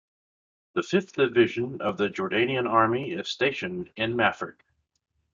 The 0.73 0.81
fifth 0.81 1.13
division 1.13 1.79
of 1.79 1.95
the 1.99 2.09
Jordanian 2.09 2.67
Army 2.67 3.11
is 3.11 3.27
stationed 3.29 3.91
in 3.95 4.15
Mafraq. 4.15 4.55